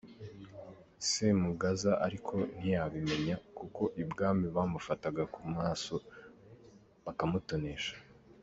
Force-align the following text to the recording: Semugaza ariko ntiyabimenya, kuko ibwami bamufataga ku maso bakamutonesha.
Semugaza 1.09 1.91
ariko 2.05 2.33
ntiyabimenya, 2.57 3.35
kuko 3.57 3.81
ibwami 4.01 4.45
bamufataga 4.55 5.23
ku 5.33 5.41
maso 5.55 5.95
bakamutonesha. 7.05 7.95